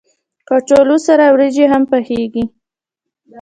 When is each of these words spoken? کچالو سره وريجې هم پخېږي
کچالو 0.47 0.97
سره 1.07 1.23
وريجې 1.33 1.65
هم 1.71 1.83
پخېږي 1.91 2.43